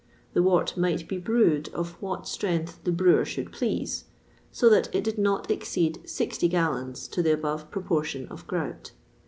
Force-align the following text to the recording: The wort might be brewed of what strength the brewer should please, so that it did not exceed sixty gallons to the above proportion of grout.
The 0.33 0.41
wort 0.41 0.75
might 0.75 1.07
be 1.07 1.19
brewed 1.19 1.69
of 1.75 1.91
what 2.01 2.27
strength 2.27 2.79
the 2.85 2.91
brewer 2.91 3.23
should 3.23 3.51
please, 3.51 4.05
so 4.51 4.67
that 4.67 4.89
it 4.95 5.03
did 5.03 5.19
not 5.19 5.51
exceed 5.51 6.09
sixty 6.09 6.47
gallons 6.47 7.07
to 7.09 7.21
the 7.21 7.31
above 7.33 7.69
proportion 7.69 8.27
of 8.29 8.47
grout. 8.47 8.93